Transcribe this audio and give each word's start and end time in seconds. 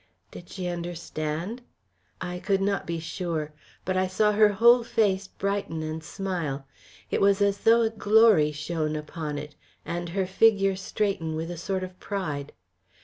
Did 0.31 0.49
she 0.49 0.65
understand? 0.65 1.61
I 2.19 2.39
could 2.39 2.59
not 2.59 2.87
be 2.87 2.99
sure. 2.99 3.51
But 3.85 3.95
I 3.97 4.07
saw 4.07 4.31
her 4.31 4.49
whole 4.53 4.83
face 4.83 5.27
brighten 5.27 5.83
and 5.83 6.03
smile 6.03 6.65
it 7.11 7.21
was 7.21 7.39
as 7.39 7.59
though 7.59 7.81
a 7.81 7.91
glory 7.91 8.51
shone 8.51 8.95
upon 8.95 9.37
it 9.37 9.53
and 9.85 10.09
her 10.09 10.25
figure 10.25 10.75
straighten 10.75 11.35
with 11.35 11.51
a 11.51 11.55
sort 11.57 11.83
of 11.83 11.99
pride. 11.99 12.51